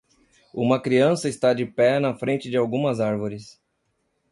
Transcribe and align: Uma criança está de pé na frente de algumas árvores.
Uma 0.51 0.81
criança 0.81 1.29
está 1.29 1.53
de 1.53 1.63
pé 1.63 1.99
na 1.99 2.15
frente 2.15 2.49
de 2.49 2.57
algumas 2.57 2.99
árvores. 2.99 3.61